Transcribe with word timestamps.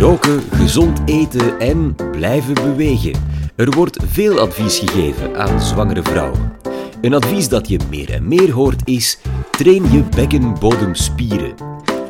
roken, 0.00 0.42
gezond 0.52 1.00
eten 1.04 1.58
en 1.58 1.96
blijven 2.10 2.54
bewegen. 2.54 3.12
Er 3.56 3.70
wordt 3.70 4.04
veel 4.06 4.38
advies 4.38 4.78
gegeven 4.78 5.36
aan 5.36 5.60
zwangere 5.60 6.02
vrouwen. 6.02 6.52
Een 7.00 7.14
advies 7.14 7.48
dat 7.48 7.68
je 7.68 7.78
meer 7.90 8.12
en 8.12 8.28
meer 8.28 8.50
hoort 8.52 8.82
is: 8.84 9.18
train 9.50 9.92
je 9.92 10.02
bekkenbodemspieren. 10.16 11.54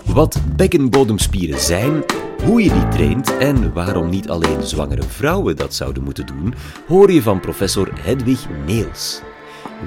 Wat 0.05 0.41
bekkenbodemspieren 0.57 1.61
zijn, 1.61 2.05
hoe 2.45 2.63
je 2.63 2.71
die 2.73 2.89
traint 2.89 3.37
en 3.37 3.73
waarom 3.73 4.09
niet 4.09 4.31
alleen 4.31 4.63
zwangere 4.63 5.03
vrouwen 5.03 5.57
dat 5.57 5.75
zouden 5.75 6.03
moeten 6.03 6.27
doen, 6.27 6.55
hoor 6.87 7.13
je 7.13 7.23
van 7.23 7.41
professor 7.41 7.91
Hedwig 8.01 8.47
Neels. 8.67 9.21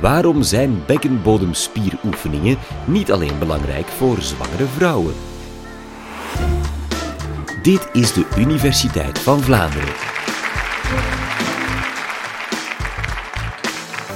Waarom 0.01 0.41
zijn 0.41 0.83
bekkenbodemspieroefeningen 0.85 2.57
niet 2.85 3.11
alleen 3.11 3.39
belangrijk 3.39 3.87
voor 3.87 4.21
zwangere 4.21 4.65
vrouwen? 4.65 5.13
Dit 7.63 7.89
is 7.93 8.13
de 8.13 8.27
Universiteit 8.37 9.19
van 9.19 9.41
Vlaanderen. 9.41 9.93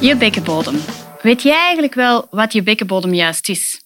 Je 0.01 0.15
bekkenbodem. 0.19 0.75
Weet 1.21 1.41
jij 1.41 1.57
eigenlijk 1.57 1.93
wel 1.93 2.27
wat 2.29 2.53
je 2.53 2.63
bekkenbodem 2.63 3.13
juist 3.13 3.49
is? 3.49 3.81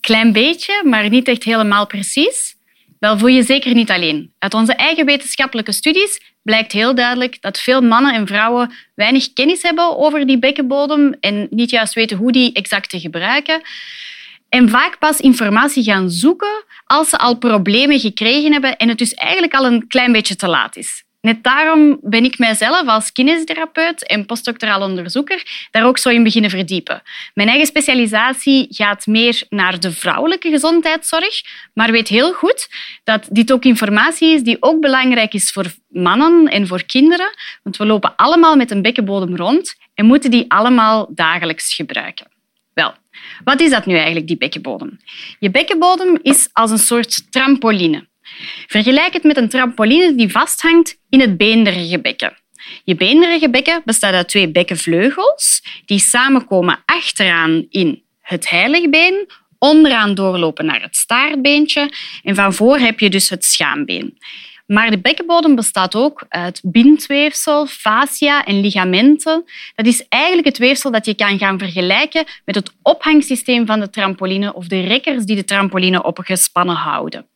Klein 0.00 0.32
beetje, 0.32 0.82
maar 0.84 1.08
niet 1.08 1.28
echt 1.28 1.44
helemaal 1.44 1.86
precies. 1.86 2.56
Wel, 2.98 3.18
voel 3.18 3.28
je 3.28 3.42
zeker 3.42 3.74
niet 3.74 3.90
alleen. 3.90 4.32
Uit 4.38 4.54
onze 4.54 4.74
eigen 4.74 5.06
wetenschappelijke 5.06 5.72
studies 5.72 6.20
blijkt 6.42 6.72
heel 6.72 6.94
duidelijk 6.94 7.40
dat 7.40 7.58
veel 7.58 7.80
mannen 7.80 8.14
en 8.14 8.26
vrouwen 8.26 8.74
weinig 8.94 9.32
kennis 9.32 9.62
hebben 9.62 9.98
over 9.98 10.26
die 10.26 10.38
bekkenbodem 10.38 11.16
en 11.20 11.46
niet 11.50 11.70
juist 11.70 11.94
weten 11.94 12.16
hoe 12.16 12.32
die 12.32 12.52
exact 12.52 12.90
te 12.90 13.00
gebruiken. 13.00 13.60
En 14.48 14.68
vaak 14.68 14.98
pas 14.98 15.20
informatie 15.20 15.84
gaan 15.84 16.10
zoeken 16.10 16.64
als 16.86 17.08
ze 17.08 17.18
al 17.18 17.38
problemen 17.38 17.98
gekregen 17.98 18.52
hebben 18.52 18.76
en 18.76 18.88
het 18.88 18.98
dus 18.98 19.14
eigenlijk 19.14 19.54
al 19.54 19.66
een 19.66 19.86
klein 19.86 20.12
beetje 20.12 20.36
te 20.36 20.48
laat 20.48 20.76
is. 20.76 21.04
Net 21.26 21.42
daarom 21.42 21.98
ben 22.02 22.24
ik 22.24 22.38
mijzelf 22.38 22.86
als 22.86 23.12
kinesitherapeut 23.12 24.06
en 24.06 24.26
postdoctoraal 24.26 24.82
onderzoeker 24.82 25.68
daar 25.70 25.86
ook 25.86 25.98
zo 25.98 26.08
in 26.08 26.22
beginnen 26.22 26.50
verdiepen. 26.50 27.02
Mijn 27.34 27.48
eigen 27.48 27.66
specialisatie 27.66 28.66
gaat 28.68 29.06
meer 29.06 29.42
naar 29.48 29.80
de 29.80 29.92
vrouwelijke 29.92 30.50
gezondheidszorg, 30.50 31.42
maar 31.74 31.90
weet 31.90 32.08
heel 32.08 32.32
goed 32.32 32.68
dat 33.04 33.28
dit 33.30 33.52
ook 33.52 33.64
informatie 33.64 34.34
is 34.34 34.42
die 34.42 34.56
ook 34.60 34.80
belangrijk 34.80 35.34
is 35.34 35.50
voor 35.50 35.74
mannen 35.88 36.46
en 36.46 36.66
voor 36.66 36.84
kinderen, 36.84 37.34
want 37.62 37.76
we 37.76 37.86
lopen 37.86 38.16
allemaal 38.16 38.56
met 38.56 38.70
een 38.70 38.82
bekkenbodem 38.82 39.36
rond 39.36 39.74
en 39.94 40.06
moeten 40.06 40.30
die 40.30 40.44
allemaal 40.48 41.08
dagelijks 41.14 41.74
gebruiken. 41.74 42.35
Wel, 42.76 42.94
wat 43.44 43.60
is 43.60 43.70
dat 43.70 43.86
nu 43.86 43.94
eigenlijk, 43.94 44.26
die 44.26 44.36
bekkenbodem? 44.36 44.98
Je 45.38 45.50
bekkenbodem 45.50 46.18
is 46.22 46.48
als 46.52 46.70
een 46.70 46.78
soort 46.78 47.32
trampoline. 47.32 48.06
Vergelijk 48.66 49.12
het 49.12 49.22
met 49.22 49.36
een 49.36 49.48
trampoline 49.48 50.14
die 50.14 50.30
vasthangt 50.30 50.98
in 51.08 51.20
het 51.20 51.36
beenderige 51.36 52.00
bekken. 52.00 52.36
Je 52.84 52.94
beenderige 52.94 53.50
bekken 53.50 53.82
bestaat 53.84 54.14
uit 54.14 54.28
twee 54.28 54.50
bekkenvleugels 54.50 55.62
die 55.84 55.98
samenkomen 55.98 56.82
achteraan 56.84 57.66
in 57.70 58.02
het 58.20 58.50
heiligbeen, 58.50 59.26
onderaan 59.58 60.14
doorlopen 60.14 60.66
naar 60.66 60.82
het 60.82 60.96
staartbeentje 60.96 61.92
en 62.22 62.34
van 62.34 62.54
voor 62.54 62.78
heb 62.78 63.00
je 63.00 63.10
dus 63.10 63.28
het 63.28 63.44
schaambeen. 63.44 64.18
Maar 64.66 64.90
de 64.90 65.00
bekkenbodem 65.00 65.54
bestaat 65.54 65.94
ook 65.94 66.24
uit 66.28 66.60
bindweefsel, 66.64 67.66
fascia 67.66 68.44
en 68.44 68.60
ligamenten. 68.60 69.44
Dat 69.74 69.86
is 69.86 70.06
eigenlijk 70.08 70.46
het 70.46 70.58
weefsel 70.58 70.90
dat 70.90 71.06
je 71.06 71.14
kan 71.14 71.38
gaan 71.38 71.58
vergelijken 71.58 72.24
met 72.44 72.54
het 72.54 72.72
ophangsysteem 72.82 73.66
van 73.66 73.80
de 73.80 73.90
trampoline 73.90 74.54
of 74.54 74.66
de 74.66 74.80
rekkers 74.80 75.24
die 75.24 75.36
de 75.36 75.44
trampoline 75.44 76.02
opgespannen 76.02 76.76
houden. 76.76 77.26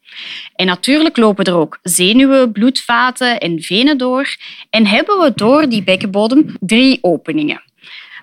En 0.54 0.66
natuurlijk 0.66 1.16
lopen 1.16 1.44
er 1.44 1.54
ook 1.54 1.78
zenuwen, 1.82 2.52
bloedvaten 2.52 3.40
en 3.40 3.62
venen 3.62 3.98
door. 3.98 4.36
En 4.70 4.86
hebben 4.86 5.18
we 5.18 5.32
door 5.34 5.68
die 5.68 5.82
bekkenbodem 5.82 6.56
drie 6.60 6.98
openingen. 7.00 7.62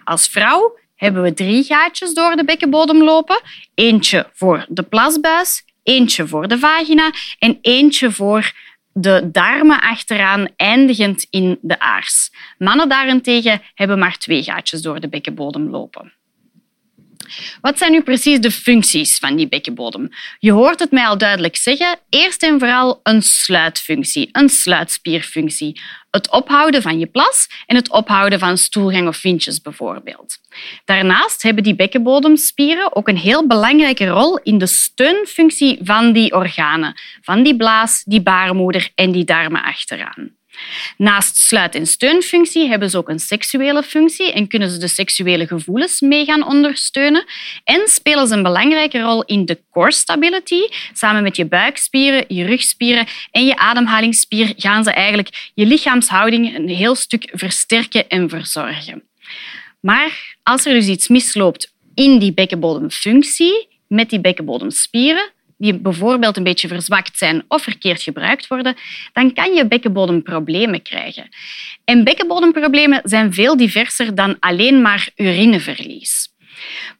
Als 0.03 0.27
vrouw 0.27 0.77
hebben 0.95 1.23
we 1.23 1.33
drie 1.33 1.63
gaatjes 1.63 2.13
door 2.13 2.35
de 2.35 2.45
bekkenbodem 2.45 3.03
lopen. 3.03 3.41
Eentje 3.75 4.29
voor 4.33 4.65
de 4.69 4.83
plasbuis, 4.83 5.63
eentje 5.83 6.27
voor 6.27 6.47
de 6.47 6.59
vagina 6.59 7.11
en 7.39 7.57
eentje 7.61 8.11
voor 8.11 8.53
de 8.99 9.29
darmen 9.31 9.81
achteraan, 9.81 10.47
eindigend 10.55 11.27
in 11.29 11.57
de 11.61 11.79
aars. 11.79 12.31
Mannen 12.57 12.89
daarentegen 12.89 13.61
hebben 13.73 13.99
maar 13.99 14.17
twee 14.17 14.43
gaatjes 14.43 14.81
door 14.81 14.99
de 14.99 15.09
bekkenbodem 15.09 15.69
lopen. 15.69 16.13
Wat 17.61 17.77
zijn 17.77 17.91
nu 17.91 18.01
precies 18.01 18.39
de 18.39 18.51
functies 18.51 19.17
van 19.17 19.35
die 19.35 19.47
bekkenbodem? 19.47 20.09
Je 20.39 20.51
hoort 20.51 20.79
het 20.79 20.91
mij 20.91 21.05
al 21.05 21.17
duidelijk 21.17 21.55
zeggen. 21.55 21.99
Eerst 22.09 22.43
en 22.43 22.59
vooral 22.59 22.99
een 23.03 23.21
sluitfunctie, 23.21 24.29
een 24.31 24.49
sluitspierfunctie. 24.49 25.81
Het 26.11 26.31
ophouden 26.31 26.81
van 26.81 26.99
je 26.99 27.05
plas 27.05 27.47
en 27.65 27.75
het 27.75 27.89
ophouden 27.89 28.39
van 28.39 28.57
stoelgang 28.57 29.07
of 29.07 29.17
vintjes 29.17 29.61
bijvoorbeeld. 29.61 30.37
Daarnaast 30.85 31.41
hebben 31.43 31.63
die 31.63 31.75
bekkenbodemspieren 31.75 32.95
ook 32.95 33.07
een 33.07 33.17
heel 33.17 33.47
belangrijke 33.47 34.05
rol 34.07 34.37
in 34.37 34.57
de 34.57 34.67
steunfunctie 34.67 35.79
van 35.81 36.11
die 36.11 36.33
organen, 36.33 36.99
van 37.21 37.43
die 37.43 37.55
blaas, 37.55 38.03
die 38.03 38.21
baarmoeder 38.21 38.89
en 38.95 39.11
die 39.11 39.23
darmen 39.23 39.63
achteraan. 39.63 40.36
Naast 40.97 41.37
sluit- 41.37 41.75
en 41.75 41.85
steunfunctie 41.85 42.67
hebben 42.67 42.89
ze 42.89 42.97
ook 42.97 43.09
een 43.09 43.19
seksuele 43.19 43.83
functie 43.83 44.33
en 44.33 44.47
kunnen 44.47 44.69
ze 44.69 44.77
de 44.77 44.87
seksuele 44.87 45.47
gevoelens 45.47 46.01
mee 46.01 46.25
gaan 46.25 46.45
ondersteunen. 46.45 47.25
En 47.63 47.87
spelen 47.87 48.27
ze 48.27 48.35
een 48.35 48.43
belangrijke 48.43 48.99
rol 48.99 49.23
in 49.23 49.45
de 49.45 49.59
core 49.71 49.91
stability. 49.91 50.61
Samen 50.93 51.23
met 51.23 51.35
je 51.35 51.45
buikspieren, 51.45 52.25
je 52.27 52.45
rugspieren 52.45 53.07
en 53.31 53.45
je 53.45 53.57
ademhalingsspier 53.57 54.53
gaan 54.55 54.83
ze 54.83 54.91
eigenlijk 54.91 55.51
je 55.53 55.65
lichaamshouding 55.65 56.55
een 56.55 56.69
heel 56.69 56.95
stuk 56.95 57.29
versterken 57.33 58.09
en 58.09 58.29
verzorgen. 58.29 59.03
Maar 59.79 60.35
als 60.43 60.65
er 60.65 60.73
dus 60.73 60.87
iets 60.87 61.07
misloopt 61.07 61.73
in 61.93 62.19
die 62.19 62.33
bekkenbodemfunctie, 62.33 63.67
met 63.87 64.09
die 64.09 64.19
bekkenbodemspieren, 64.19 65.31
die 65.57 65.79
bijvoorbeeld 65.79 66.37
een 66.37 66.43
beetje 66.43 66.67
verzwakt 66.67 67.17
zijn 67.17 67.43
of 67.47 67.63
verkeerd 67.63 68.01
gebruikt 68.01 68.47
worden, 68.47 68.75
dan 69.13 69.33
kan 69.33 69.53
je 69.53 69.67
bekkenbodemproblemen 69.67 70.81
krijgen. 70.81 71.29
En 71.85 72.03
bekkenbodemproblemen 72.03 73.01
zijn 73.03 73.33
veel 73.33 73.57
diverser 73.57 74.15
dan 74.15 74.35
alleen 74.39 74.81
maar 74.81 75.09
urineverlies. 75.15 76.35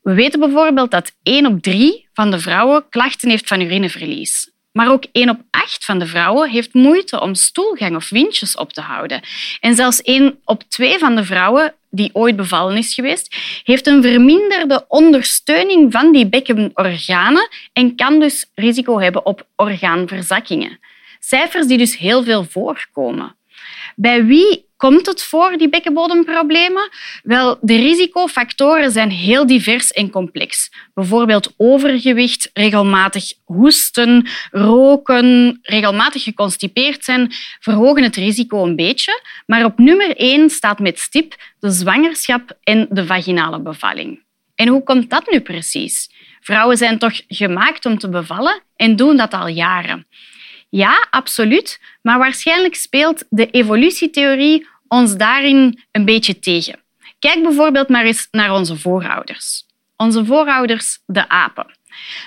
We 0.01 0.13
weten 0.13 0.39
bijvoorbeeld 0.39 0.91
dat 0.91 1.15
1 1.23 1.45
op 1.45 1.61
3 1.61 2.07
van 2.13 2.31
de 2.31 2.39
vrouwen 2.39 2.89
klachten 2.89 3.29
heeft 3.29 3.47
van 3.47 3.61
urineverlies. 3.61 4.51
Maar 4.71 4.91
ook 4.91 5.03
1 5.11 5.29
op 5.29 5.41
8 5.49 5.85
van 5.85 5.99
de 5.99 6.07
vrouwen 6.07 6.49
heeft 6.49 6.73
moeite 6.73 7.21
om 7.21 7.35
stoelgang 7.35 7.95
of 7.95 8.09
windjes 8.09 8.55
op 8.55 8.73
te 8.73 8.81
houden. 8.81 9.21
En 9.59 9.75
zelfs 9.75 10.01
1 10.01 10.39
op 10.43 10.63
2 10.63 10.97
van 10.97 11.15
de 11.15 11.23
vrouwen 11.23 11.73
die 11.97 12.09
ooit 12.13 12.35
bevallen 12.35 12.77
is 12.77 12.93
geweest, 12.93 13.35
heeft 13.63 13.87
een 13.87 14.01
verminderde 14.01 14.85
ondersteuning 14.87 15.91
van 15.91 16.11
die 16.11 16.29
bekkenorganen 16.29 17.49
en 17.73 17.95
kan 17.95 18.19
dus 18.19 18.51
risico 18.55 18.99
hebben 18.99 19.25
op 19.25 19.47
orgaanverzakkingen. 19.55 20.79
Cijfers 21.19 21.67
die 21.67 21.77
dus 21.77 21.97
heel 21.97 22.23
veel 22.23 22.43
voorkomen. 22.43 23.36
Bij 23.95 24.25
wie 24.25 24.65
komt 24.77 25.05
het 25.05 25.23
voor, 25.23 25.57
die 25.57 25.69
bekkenbodemproblemen? 25.69 26.89
Wel, 27.23 27.57
de 27.61 27.75
risicofactoren 27.75 28.91
zijn 28.91 29.09
heel 29.09 29.47
divers 29.47 29.91
en 29.91 30.09
complex. 30.09 30.71
Bijvoorbeeld 30.93 31.53
overgewicht, 31.57 32.49
regelmatig 32.53 33.33
hoesten, 33.43 34.27
roken, 34.51 35.59
regelmatig 35.61 36.23
geconstipeerd 36.23 37.03
zijn, 37.03 37.33
verhogen 37.59 38.03
het 38.03 38.15
risico 38.15 38.63
een 38.63 38.75
beetje. 38.75 39.21
Maar 39.45 39.65
op 39.65 39.77
nummer 39.77 40.15
één 40.15 40.49
staat 40.49 40.79
met 40.79 40.99
stip 40.99 41.35
de 41.59 41.69
zwangerschap 41.69 42.57
en 42.63 42.87
de 42.89 43.05
vaginale 43.05 43.61
bevalling. 43.61 44.25
En 44.55 44.67
hoe 44.67 44.83
komt 44.83 45.09
dat 45.09 45.31
nu 45.31 45.39
precies? 45.39 46.09
Vrouwen 46.39 46.77
zijn 46.77 46.97
toch 46.97 47.21
gemaakt 47.27 47.85
om 47.85 47.97
te 47.97 48.09
bevallen 48.09 48.61
en 48.75 48.95
doen 48.95 49.17
dat 49.17 49.33
al 49.33 49.47
jaren. 49.47 50.07
Ja, 50.69 51.07
absoluut. 51.09 51.79
Maar 52.01 52.17
waarschijnlijk 52.17 52.75
speelt 52.75 53.23
de 53.29 53.49
evolutietheorie 53.49 54.67
ons 54.87 55.15
daarin 55.15 55.83
een 55.91 56.05
beetje 56.05 56.39
tegen. 56.39 56.79
Kijk 57.19 57.43
bijvoorbeeld 57.43 57.89
maar 57.89 58.05
eens 58.05 58.27
naar 58.31 58.53
onze 58.53 58.77
voorouders. 58.77 59.65
Onze 59.95 60.25
voorouders, 60.25 60.99
de 61.05 61.29
apen. 61.29 61.75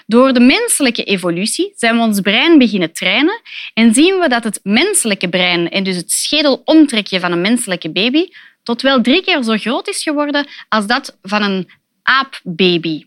Door 0.07 0.33
de 0.33 0.41
menselijke 0.41 1.05
evolutie 1.05 1.73
zijn 1.77 1.97
we 1.97 2.03
ons 2.03 2.21
brein 2.21 2.59
beginnen 2.59 2.93
trainen 2.93 3.41
en 3.75 3.95
zien 3.95 4.19
we 4.19 4.29
dat 4.29 4.45
het 4.45 4.61
menselijke 4.63 5.29
brein 5.29 5.71
en 5.71 5.85
dus 5.85 5.97
het 5.97 6.11
schedelomtrekje 6.11 7.21
van 7.21 7.33
een 7.33 7.41
menselijke 7.41 7.91
baby 7.91 8.29
tot 8.63 8.83
wel 8.83 9.01
drie 9.01 9.23
keer 9.23 9.43
zo 9.43 9.57
groot 9.57 9.89
is 9.89 10.03
geworden 10.03 10.47
als 10.69 10.87
dat 10.87 11.19
van 11.23 11.43
een 11.43 11.71
aapbaby. 12.03 13.05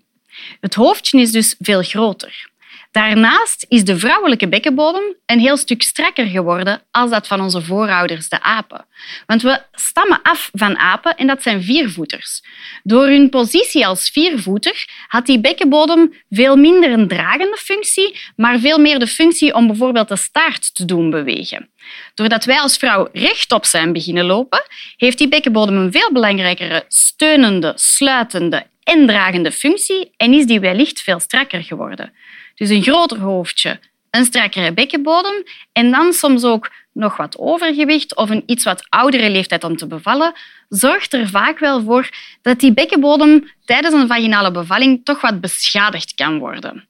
Het 0.60 0.74
hoofdje 0.74 1.20
is 1.20 1.32
dus 1.32 1.56
veel 1.60 1.82
groter. 1.82 2.52
Daarnaast 2.94 3.66
is 3.70 3.84
de 3.84 3.98
vrouwelijke 4.00 4.48
bekkenbodem 4.48 5.16
een 5.26 5.40
heel 5.40 5.58
stuk 5.58 5.82
strakker 5.82 6.26
geworden 6.26 6.82
als 6.92 7.10
dat 7.10 7.28
van 7.28 7.42
onze 7.42 7.62
voorouders, 7.62 8.30
de 8.30 8.42
apen. 8.42 8.86
Want 9.26 9.42
we 9.42 9.62
stammen 9.72 10.22
af 10.22 10.50
van 10.52 10.78
apen 10.78 11.18
en 11.18 11.28
dat 11.28 11.44
zijn 11.44 11.64
viervoeters. 11.64 12.44
Door 12.84 13.08
hun 13.08 13.30
positie 13.30 13.88
als 13.88 14.10
viervoeter 14.10 14.88
had 15.08 15.26
die 15.26 15.40
bekkenbodem 15.40 16.14
veel 16.30 16.56
minder 16.56 16.92
een 16.92 17.08
dragende 17.08 17.58
functie, 17.58 18.20
maar 18.36 18.60
veel 18.60 18.80
meer 18.80 19.00
de 19.00 19.08
functie 19.08 19.54
om 19.54 19.68
bijvoorbeeld 19.68 20.08
de 20.08 20.16
staart 20.16 20.76
te 20.76 20.86
doen 20.86 21.10
bewegen. 21.10 21.70
Doordat 22.14 22.46
wij 22.46 22.60
als 22.60 22.78
vrouw 22.78 23.10
rechtop 23.14 23.66
zijn 23.66 23.94
beginnen 23.94 24.26
lopen, 24.26 24.64
heeft 24.98 25.18
die 25.18 25.28
bekkenbodem 25.28 25.78
een 25.78 25.92
veel 25.92 26.12
belangrijkere 26.12 26.86
steunende, 26.88 27.74
sluitende 27.76 28.66
en 28.84 29.08
dragende 29.08 29.52
functie 29.52 30.14
en 30.18 30.34
is 30.34 30.46
die 30.46 30.60
wellicht 30.60 31.02
veel 31.02 31.20
strakker 31.20 31.64
geworden. 31.64 32.14
Dus 32.56 32.70
een 32.70 32.84
groter 32.84 33.20
hoofdje, 33.20 33.80
een 34.10 34.26
strakkere 34.26 34.74
bekkenbodem 34.74 35.44
en 35.72 35.92
dan 35.92 36.14
soms 36.14 36.44
ook 36.44 36.72
nog 36.94 37.18
wat 37.18 37.38
overgewicht 37.38 38.16
of 38.16 38.30
een 38.30 38.44
iets 38.46 38.64
wat 38.64 38.86
oudere 38.90 39.30
leeftijd 39.30 39.64
om 39.64 39.78
te 39.78 39.88
bevallen, 39.88 40.34
zorgt 40.70 41.14
er 41.14 41.30
vaak 41.30 41.60
wel 41.60 41.84
voor 41.84 42.10
dat 42.42 42.60
die 42.60 42.74
bekkenbodem 42.74 43.52
tijdens 43.66 43.94
een 43.94 44.08
vaginale 44.08 44.52
bevalling 44.52 45.06
toch 45.06 45.22
wat 45.22 45.42
beschadigd 45.42 46.16
kan 46.16 46.40
worden. 46.40 46.88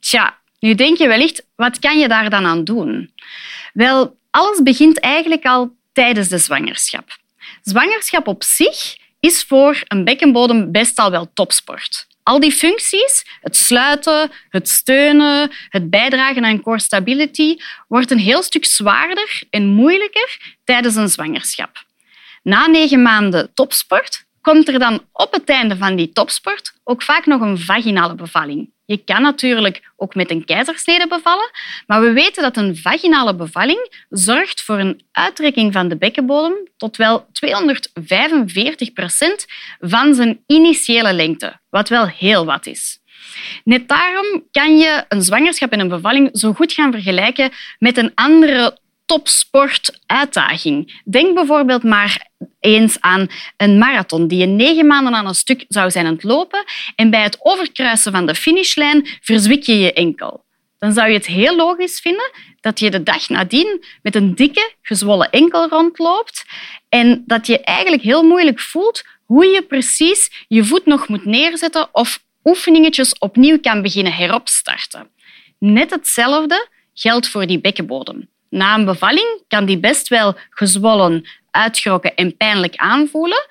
Tja, 0.00 0.38
nu 0.60 0.74
denk 0.74 0.98
je 0.98 1.08
wellicht, 1.08 1.46
wat 1.56 1.78
kan 1.78 1.98
je 1.98 2.08
daar 2.08 2.30
dan 2.30 2.44
aan 2.44 2.64
doen? 2.64 3.12
Wel, 3.72 4.18
alles 4.30 4.62
begint 4.62 5.00
eigenlijk 5.00 5.44
al 5.44 5.74
tijdens 5.92 6.28
de 6.28 6.38
zwangerschap. 6.38 7.16
Zwangerschap 7.62 8.26
op 8.26 8.42
zich 8.42 8.96
is 9.20 9.42
voor 9.42 9.82
een 9.88 10.04
bekkenbodem 10.04 10.72
best 10.72 10.98
al 10.98 11.10
wel 11.10 11.30
topsport. 11.34 12.06
Al 12.26 12.40
die 12.40 12.52
functies, 12.52 13.24
het 13.40 13.56
sluiten, 13.56 14.30
het 14.48 14.68
steunen, 14.68 15.50
het 15.68 15.90
bijdragen 15.90 16.44
aan 16.44 16.60
core 16.60 16.80
stability, 16.80 17.56
wordt 17.88 18.10
een 18.10 18.18
heel 18.18 18.42
stuk 18.42 18.64
zwaarder 18.64 19.42
en 19.50 19.66
moeilijker 19.66 20.56
tijdens 20.64 20.94
een 20.94 21.08
zwangerschap. 21.08 21.84
Na 22.42 22.66
negen 22.66 23.02
maanden 23.02 23.54
topsport 23.54 24.24
komt 24.40 24.68
er 24.68 24.78
dan 24.78 25.06
op 25.12 25.32
het 25.32 25.48
einde 25.48 25.76
van 25.76 25.96
die 25.96 26.12
topsport 26.12 26.72
ook 26.84 27.02
vaak 27.02 27.26
nog 27.26 27.40
een 27.40 27.58
vaginale 27.58 28.14
bevalling. 28.14 28.72
Je 28.86 28.96
kan 29.04 29.22
natuurlijk 29.22 29.92
ook 29.96 30.14
met 30.14 30.30
een 30.30 30.44
keizersnede 30.44 31.06
bevallen, 31.08 31.50
maar 31.86 32.00
we 32.00 32.12
weten 32.12 32.42
dat 32.42 32.56
een 32.56 32.76
vaginale 32.76 33.34
bevalling 33.34 34.04
zorgt 34.08 34.62
voor 34.62 34.78
een 34.78 35.02
uittrekking 35.12 35.72
van 35.72 35.88
de 35.88 35.96
bekkenbodem 35.96 36.54
tot 36.76 36.96
wel 36.96 37.26
245 37.32 38.92
procent 38.92 39.46
van 39.80 40.14
zijn 40.14 40.40
initiële 40.46 41.12
lengte, 41.12 41.60
wat 41.70 41.88
wel 41.88 42.06
heel 42.06 42.44
wat 42.44 42.66
is. 42.66 42.98
Net 43.64 43.88
daarom 43.88 44.44
kan 44.50 44.78
je 44.78 45.04
een 45.08 45.22
zwangerschap 45.22 45.72
en 45.72 45.80
een 45.80 45.88
bevalling 45.88 46.28
zo 46.32 46.52
goed 46.52 46.72
gaan 46.72 46.92
vergelijken 46.92 47.50
met 47.78 47.96
een 47.96 48.12
andere 48.14 48.78
topsportuitdaging. 49.06 51.02
Denk 51.04 51.34
bijvoorbeeld 51.34 51.82
maar 51.82 52.25
eens 52.60 53.00
aan 53.00 53.26
een 53.56 53.78
marathon 53.78 54.28
die 54.28 54.38
je 54.38 54.46
negen 54.46 54.86
maanden 54.86 55.14
aan 55.14 55.26
een 55.26 55.34
stuk 55.34 55.64
zou 55.68 55.90
zijn 55.90 56.06
aan 56.06 56.12
het 56.12 56.22
lopen 56.22 56.64
en 56.96 57.10
bij 57.10 57.22
het 57.22 57.38
overkruisen 57.40 58.12
van 58.12 58.26
de 58.26 58.34
finishlijn 58.34 59.08
verzwik 59.20 59.62
je 59.62 59.78
je 59.78 59.92
enkel. 59.92 60.44
Dan 60.78 60.92
zou 60.92 61.08
je 61.08 61.14
het 61.14 61.26
heel 61.26 61.56
logisch 61.56 62.00
vinden 62.00 62.30
dat 62.60 62.78
je 62.78 62.90
de 62.90 63.02
dag 63.02 63.28
nadien 63.28 63.84
met 64.02 64.14
een 64.14 64.34
dikke, 64.34 64.72
gezwollen 64.82 65.30
enkel 65.30 65.68
rondloopt 65.68 66.44
en 66.88 67.22
dat 67.26 67.46
je 67.46 67.60
eigenlijk 67.60 68.02
heel 68.02 68.22
moeilijk 68.22 68.60
voelt 68.60 69.02
hoe 69.24 69.46
je 69.46 69.62
precies 69.62 70.44
je 70.48 70.64
voet 70.64 70.86
nog 70.86 71.08
moet 71.08 71.24
neerzetten 71.24 71.88
of 71.92 72.24
oefeningetjes 72.44 73.18
opnieuw 73.18 73.60
kan 73.60 73.82
beginnen 73.82 74.12
heropstarten. 74.12 75.10
Net 75.58 75.90
hetzelfde 75.90 76.68
geldt 76.94 77.28
voor 77.28 77.46
die 77.46 77.60
bekkenbodem. 77.60 78.28
Na 78.50 78.74
een 78.74 78.84
bevalling 78.84 79.42
kan 79.48 79.64
die 79.64 79.78
best 79.78 80.08
wel 80.08 80.36
gezwollen, 80.50 81.28
uitgerokken 81.56 82.14
en 82.14 82.36
pijnlijk 82.36 82.76
aanvoelen. 82.76 83.46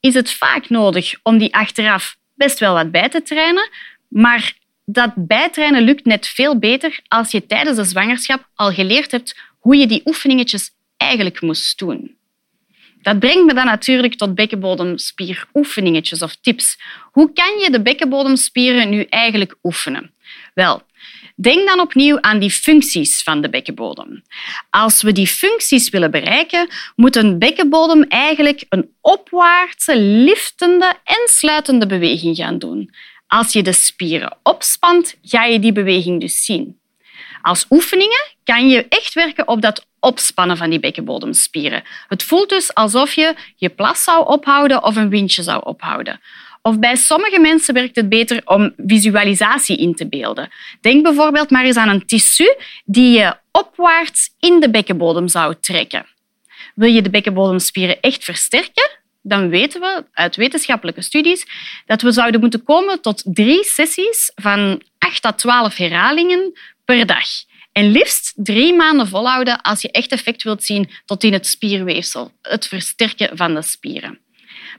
Is 0.00 0.14
het 0.14 0.30
vaak 0.30 0.68
nodig 0.68 1.14
om 1.22 1.38
die 1.38 1.54
achteraf 1.54 2.16
best 2.34 2.58
wel 2.58 2.74
wat 2.74 2.90
bij 2.90 3.08
te 3.08 3.22
trainen, 3.22 3.68
maar 4.08 4.52
dat 4.84 5.12
bijtrainen 5.16 5.82
lukt 5.82 6.04
net 6.04 6.26
veel 6.26 6.58
beter 6.58 7.00
als 7.08 7.30
je 7.30 7.46
tijdens 7.46 7.76
de 7.76 7.84
zwangerschap 7.84 8.48
al 8.54 8.72
geleerd 8.72 9.10
hebt 9.10 9.38
hoe 9.58 9.76
je 9.76 9.86
die 9.86 10.02
oefeningetjes 10.04 10.70
eigenlijk 10.96 11.40
moest 11.40 11.78
doen. 11.78 12.18
Dat 13.02 13.18
brengt 13.18 13.44
me 13.44 13.54
dan 13.54 13.66
natuurlijk 13.66 14.14
tot 14.14 14.34
bekkenbodemspieroefeningetjes 14.34 16.22
of 16.22 16.36
tips. 16.36 16.78
Hoe 17.12 17.32
kan 17.32 17.58
je 17.58 17.70
de 17.70 17.82
bekkenbodemspieren 17.82 18.90
nu 18.90 19.02
eigenlijk 19.02 19.54
oefenen? 19.62 20.12
Wel, 20.54 20.82
Denk 21.40 21.68
dan 21.68 21.80
opnieuw 21.80 22.20
aan 22.20 22.38
die 22.38 22.50
functies 22.50 23.22
van 23.22 23.40
de 23.40 23.50
bekkenbodem. 23.50 24.22
Als 24.70 25.02
we 25.02 25.12
die 25.12 25.26
functies 25.26 25.88
willen 25.88 26.10
bereiken, 26.10 26.68
moet 26.96 27.16
een 27.16 27.38
bekkenbodem 27.38 28.02
eigenlijk 28.02 28.64
een 28.68 28.90
opwaartse, 29.00 29.98
liftende 29.98 30.94
en 31.04 31.20
sluitende 31.24 31.86
beweging 31.86 32.36
gaan 32.36 32.58
doen. 32.58 32.94
Als 33.26 33.52
je 33.52 33.62
de 33.62 33.72
spieren 33.72 34.36
opspant, 34.42 35.16
ga 35.22 35.44
je 35.44 35.58
die 35.58 35.72
beweging 35.72 36.20
dus 36.20 36.44
zien. 36.44 36.78
Als 37.42 37.66
oefeningen 37.70 38.28
kan 38.44 38.68
je 38.68 38.86
echt 38.88 39.14
werken 39.14 39.48
op 39.48 39.60
dat 39.60 39.86
opspannen 40.00 40.56
van 40.56 40.70
die 40.70 40.80
bekkenbodemspieren. 40.80 41.82
Het 42.08 42.22
voelt 42.22 42.48
dus 42.48 42.74
alsof 42.74 43.14
je 43.14 43.34
je 43.56 43.68
plas 43.68 44.04
zou 44.04 44.26
ophouden 44.26 44.82
of 44.82 44.96
een 44.96 45.08
windje 45.08 45.42
zou 45.42 45.64
ophouden. 45.64 46.20
Of 46.62 46.78
bij 46.78 46.96
sommige 46.96 47.40
mensen 47.40 47.74
werkt 47.74 47.96
het 47.96 48.08
beter 48.08 48.40
om 48.44 48.74
visualisatie 48.86 49.76
in 49.76 49.94
te 49.94 50.08
beelden. 50.08 50.48
Denk 50.80 51.02
bijvoorbeeld 51.02 51.50
maar 51.50 51.64
eens 51.64 51.76
aan 51.76 51.88
een 51.88 52.06
tissu 52.06 52.56
die 52.84 53.18
je 53.18 53.36
opwaarts 53.52 54.34
in 54.38 54.60
de 54.60 54.70
bekkenbodem 54.70 55.28
zou 55.28 55.54
trekken. 55.60 56.06
Wil 56.74 56.92
je 56.92 57.02
de 57.02 57.10
bekkenbodemspieren 57.10 58.00
echt 58.00 58.24
versterken? 58.24 58.90
Dan 59.22 59.48
weten 59.48 59.80
we 59.80 60.04
uit 60.12 60.36
wetenschappelijke 60.36 61.02
studies 61.02 61.46
dat 61.86 62.02
we 62.02 62.12
zouden 62.12 62.40
moeten 62.40 62.62
komen 62.62 63.00
tot 63.00 63.22
drie 63.24 63.64
sessies 63.64 64.32
van 64.34 64.82
8 64.98 65.24
à 65.24 65.32
12 65.32 65.76
herhalingen 65.76 66.58
per 66.84 67.06
dag. 67.06 67.28
En 67.72 67.90
liefst 67.90 68.32
drie 68.36 68.74
maanden 68.74 69.08
volhouden 69.08 69.60
als 69.60 69.82
je 69.82 69.90
echt 69.90 70.12
effect 70.12 70.42
wilt 70.42 70.64
zien 70.64 70.90
tot 71.04 71.24
in 71.24 71.32
het 71.32 71.46
spierweefsel, 71.46 72.32
het 72.42 72.66
versterken 72.66 73.36
van 73.36 73.54
de 73.54 73.62
spieren. 73.62 74.18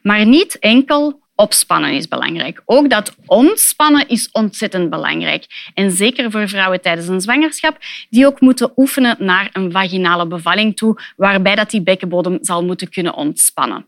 Maar 0.01 0.25
niet 0.25 0.59
enkel 0.59 1.19
opspannen 1.41 1.93
is 1.93 2.07
belangrijk. 2.07 2.61
Ook 2.65 2.89
dat 2.89 3.15
ontspannen 3.25 4.07
is 4.07 4.29
ontzettend 4.31 4.89
belangrijk. 4.89 5.45
En 5.73 5.91
zeker 5.91 6.31
voor 6.31 6.49
vrouwen 6.49 6.81
tijdens 6.81 7.07
een 7.07 7.21
zwangerschap, 7.21 7.77
die 8.09 8.25
ook 8.25 8.41
moeten 8.41 8.71
oefenen 8.75 9.15
naar 9.19 9.49
een 9.53 9.71
vaginale 9.71 10.27
bevalling 10.27 10.75
toe, 10.75 11.01
waarbij 11.15 11.55
dat 11.55 11.69
die 11.69 11.81
bekkenbodem 11.81 12.37
zal 12.41 12.63
moeten 12.63 12.89
kunnen 12.89 13.13
ontspannen. 13.13 13.85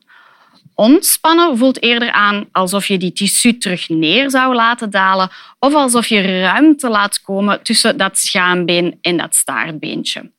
Ontspannen 0.76 1.58
voelt 1.58 1.82
eerder 1.82 2.12
aan 2.12 2.46
alsof 2.52 2.88
je 2.88 2.98
die 2.98 3.14
tissu 3.14 3.58
terug 3.58 3.90
neer 3.90 4.30
zou 4.30 4.56
laten 4.56 4.89
dalen 4.89 5.30
of 5.60 5.74
alsof 5.74 6.08
je 6.08 6.42
ruimte 6.42 6.89
laat 6.89 7.22
komen 7.22 7.63
tussen 7.63 7.98
dat 7.98 8.18
schaambeen 8.18 8.98
en 9.01 9.18
dat 9.18 9.36
staartbeentje. 9.36 10.32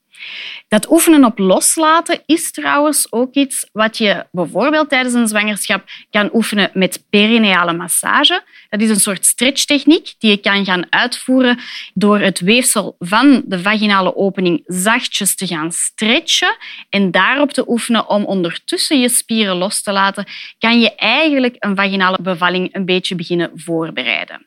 Dat 0.68 0.90
oefenen 0.90 1.24
op 1.24 1.38
loslaten 1.38 2.22
is 2.26 2.50
trouwens 2.50 3.12
ook 3.12 3.34
iets 3.34 3.68
wat 3.72 3.98
je 3.98 4.26
bijvoorbeeld 4.32 4.88
tijdens 4.88 5.14
een 5.14 5.28
zwangerschap 5.28 5.84
kan 6.10 6.30
oefenen 6.32 6.70
met 6.72 7.04
perineale 7.10 7.72
massage. 7.72 8.42
Dat 8.68 8.80
is 8.80 8.88
een 8.88 9.00
soort 9.00 9.24
stretchtechniek 9.24 10.14
die 10.18 10.30
je 10.30 10.36
kan 10.36 10.64
gaan 10.64 10.92
uitvoeren 10.92 11.58
door 11.94 12.18
het 12.18 12.40
weefsel 12.40 12.96
van 12.98 13.42
de 13.46 13.60
vaginale 13.60 14.16
opening 14.16 14.62
zachtjes 14.66 15.36
te 15.36 15.46
gaan 15.46 15.72
stretchen 15.72 16.56
en 16.88 17.10
daarop 17.10 17.52
te 17.52 17.68
oefenen 17.68 18.08
om 18.08 18.24
ondertussen 18.24 19.00
je 19.00 19.08
spieren 19.08 19.56
los 19.56 19.82
te 19.82 19.92
laten, 19.92 20.26
kan 20.58 20.80
je 20.80 20.94
eigenlijk 20.94 21.56
een 21.58 21.76
vaginale 21.76 22.18
bevalling 22.22 22.74
een 22.74 22.84
beetje 22.84 23.14
beginnen 23.14 23.50
voorbereiden. 23.54 24.46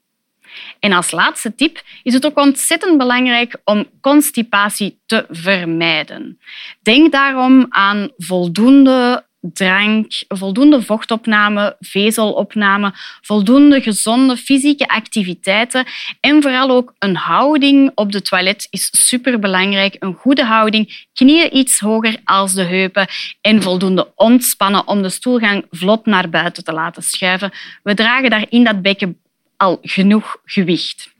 En 0.80 0.92
als 0.92 1.12
laatste 1.12 1.56
tip 1.56 1.84
is 2.04 2.14
het 2.14 2.26
ook 2.26 2.38
ontzettend 2.38 2.98
belangrijk 2.98 3.58
om 3.64 3.86
constipatie 4.02 5.00
te 5.06 5.26
vermijden. 5.30 6.40
Denk 6.82 7.12
daarom 7.12 7.66
aan 7.70 8.10
voldoende 8.18 9.26
drank, 9.54 10.12
voldoende 10.28 10.82
vochtopname, 10.82 11.76
vezelopname, 11.80 12.94
voldoende 13.22 13.82
gezonde 13.82 14.38
fysieke 14.38 14.88
activiteiten 14.88 15.86
en 16.20 16.42
vooral 16.42 16.70
ook 16.70 16.94
een 17.00 17.16
houding 17.16 17.92
op 17.96 18.12
de 18.12 18.22
toilet 18.22 18.68
is 18.70 18.90
superbelangrijk. 19.08 19.96
Een 20.00 20.14
goede 20.14 20.46
houding, 20.46 21.08
knieën 21.14 21.58
iets 21.58 21.80
hoger 21.80 22.18
als 22.24 22.54
de 22.54 22.64
heupen 22.64 23.08
en 23.42 23.62
voldoende 23.62 24.12
ontspannen 24.16 24.88
om 24.88 25.02
de 25.02 25.10
stoelgang 25.10 25.66
vlot 25.70 26.06
naar 26.06 26.30
buiten 26.30 26.64
te 26.64 26.74
laten 26.74 27.04
schuiven. 27.04 27.52
We 27.84 27.94
dragen 27.94 28.30
daar 28.30 28.46
in 28.50 28.64
dat 28.64 28.82
bekken 28.82 29.18
al 29.58 29.80
genoeg 29.82 30.38
gewicht. 30.46 31.16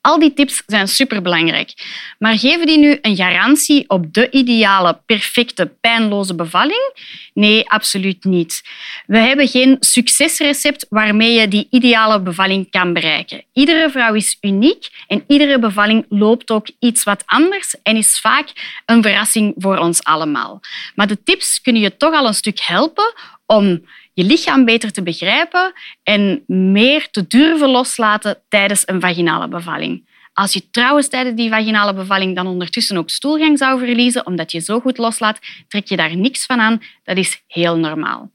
Al 0.00 0.18
die 0.18 0.34
tips 0.34 0.62
zijn 0.66 0.88
superbelangrijk. 0.88 1.72
Maar 2.18 2.38
geven 2.38 2.66
die 2.66 2.78
nu 2.78 2.98
een 3.00 3.16
garantie 3.16 3.88
op 3.88 4.12
de 4.12 4.30
ideale, 4.30 5.00
perfecte, 5.06 5.66
pijnloze 5.80 6.34
bevalling? 6.34 6.92
Nee, 7.34 7.70
absoluut 7.70 8.24
niet. 8.24 8.62
We 9.06 9.18
hebben 9.18 9.48
geen 9.48 9.76
succesrecept 9.80 10.86
waarmee 10.88 11.32
je 11.32 11.48
die 11.48 11.66
ideale 11.70 12.20
bevalling 12.20 12.70
kan 12.70 12.92
bereiken. 12.92 13.44
Iedere 13.52 13.90
vrouw 13.90 14.14
is 14.14 14.36
uniek 14.40 14.88
en 15.06 15.24
iedere 15.26 15.58
bevalling 15.58 16.06
loopt 16.08 16.50
ook 16.50 16.66
iets 16.78 17.02
wat 17.04 17.22
anders 17.26 17.74
en 17.82 17.96
is 17.96 18.20
vaak 18.20 18.52
een 18.86 19.02
verrassing 19.02 19.54
voor 19.56 19.78
ons 19.78 20.02
allemaal. 20.02 20.60
Maar 20.94 21.06
de 21.06 21.22
tips 21.22 21.60
kunnen 21.60 21.82
je 21.82 21.96
toch 21.96 22.14
al 22.14 22.26
een 22.26 22.34
stuk 22.34 22.60
helpen 22.60 23.14
om 23.46 23.84
je 24.12 24.24
lichaam 24.24 24.64
beter 24.64 24.92
te 24.92 25.02
begrijpen 25.02 25.72
en 26.02 26.44
meer 26.46 27.10
te 27.10 27.26
durven 27.26 27.68
loslaten 27.68 28.42
tijdens 28.48 28.82
een 28.86 29.00
vaginale 29.00 29.48
bevalling. 29.48 30.12
Als 30.32 30.52
je 30.52 30.70
trouwens 30.70 31.08
tijdens 31.08 31.36
die 31.36 31.50
vaginale 31.50 31.94
bevalling 31.94 32.36
dan 32.36 32.46
ondertussen 32.46 32.96
ook 32.96 33.10
stoelgang 33.10 33.58
zou 33.58 33.78
verliezen, 33.78 34.26
omdat 34.26 34.52
je 34.52 34.60
zo 34.60 34.80
goed 34.80 34.98
loslaat, 34.98 35.38
trek 35.68 35.88
je 35.88 35.96
daar 35.96 36.16
niks 36.16 36.46
van 36.46 36.60
aan. 36.60 36.82
Dat 37.04 37.16
is 37.16 37.42
heel 37.46 37.76
normaal. 37.76 38.30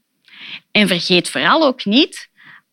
En 0.70 0.88
vergeet 0.88 1.30
vooral 1.30 1.66
ook 1.66 1.84
niet, 1.84 2.30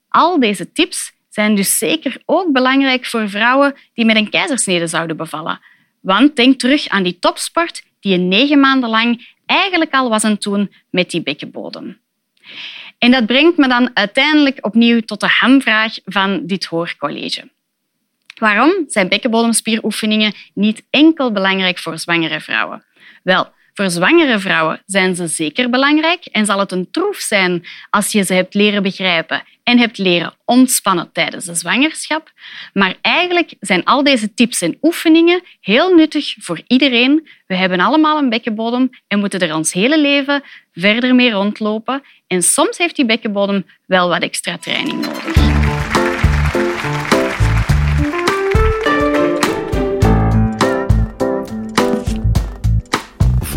al 0.09 0.39
deze 0.39 0.71
tips 0.71 1.11
zijn 1.29 1.55
dus 1.55 1.77
zeker 1.77 2.21
ook 2.25 2.51
belangrijk 2.51 3.05
voor 3.05 3.29
vrouwen 3.29 3.75
die 3.93 4.05
met 4.05 4.15
een 4.15 4.29
keizersnede 4.29 4.87
zouden 4.87 5.17
bevallen. 5.17 5.59
Want 6.01 6.35
denk 6.35 6.59
terug 6.59 6.87
aan 6.87 7.03
die 7.03 7.19
topsport 7.19 7.83
die 7.99 8.11
je 8.11 8.17
negen 8.17 8.59
maanden 8.59 8.89
lang 8.89 9.35
eigenlijk 9.45 9.93
al 9.93 10.09
was 10.09 10.23
aan 10.23 10.31
het 10.31 10.41
doen 10.41 10.73
met 10.89 11.09
die 11.09 11.21
bekkenbodem. 11.23 11.99
En 12.97 13.11
dat 13.11 13.25
brengt 13.25 13.57
me 13.57 13.67
dan 13.67 13.89
uiteindelijk 13.93 14.65
opnieuw 14.65 14.99
tot 14.99 15.19
de 15.19 15.27
hamvraag 15.27 15.93
van 16.05 16.45
dit 16.45 16.65
hoorcollege. 16.65 17.49
Waarom 18.39 18.83
zijn 18.87 19.09
bekkenbodemspieroefeningen 19.09 20.33
niet 20.53 20.83
enkel 20.89 21.31
belangrijk 21.31 21.77
voor 21.77 21.99
zwangere 21.99 22.41
vrouwen? 22.41 22.83
Wel, 23.23 23.51
voor 23.77 23.89
zwangere 23.89 24.39
vrouwen 24.39 24.81
zijn 24.85 25.15
ze 25.15 25.27
zeker 25.27 25.69
belangrijk 25.69 26.25
en 26.25 26.45
zal 26.45 26.59
het 26.59 26.71
een 26.71 26.91
troef 26.91 27.17
zijn 27.17 27.65
als 27.89 28.11
je 28.11 28.23
ze 28.23 28.33
hebt 28.33 28.53
leren 28.53 28.83
begrijpen 28.83 29.43
en 29.63 29.77
hebt 29.77 29.97
leren 29.97 30.33
ontspannen 30.45 31.09
tijdens 31.11 31.45
de 31.45 31.55
zwangerschap. 31.55 32.31
Maar 32.73 32.95
eigenlijk 33.01 33.53
zijn 33.59 33.83
al 33.83 34.03
deze 34.03 34.33
tips 34.33 34.61
en 34.61 34.77
oefeningen 34.81 35.41
heel 35.61 35.95
nuttig 35.95 36.35
voor 36.39 36.61
iedereen. 36.67 37.27
We 37.47 37.55
hebben 37.55 37.79
allemaal 37.79 38.17
een 38.17 38.29
bekkenbodem 38.29 38.89
en 39.07 39.19
moeten 39.19 39.39
er 39.39 39.55
ons 39.55 39.73
hele 39.73 39.99
leven 39.99 40.43
verder 40.73 41.15
mee 41.15 41.31
rondlopen. 41.31 42.03
En 42.27 42.43
soms 42.43 42.77
heeft 42.77 42.95
die 42.95 43.05
bekkenbodem 43.05 43.65
wel 43.85 44.09
wat 44.09 44.21
extra 44.21 44.57
training 44.57 45.01
nodig. 45.01 45.96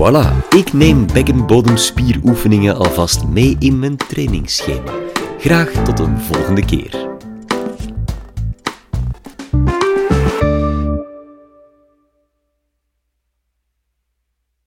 Voilà, 0.01 0.33
ik 0.57 0.73
neem 0.73 1.07
bekkenbodemspieroefeningen 1.13 2.77
alvast 2.77 3.25
mee 3.25 3.57
in 3.59 3.79
mijn 3.79 3.97
trainingsschema. 3.97 4.93
Graag 5.39 5.71
tot 5.71 5.99
een 5.99 6.19
volgende 6.19 6.65
keer. 6.65 7.10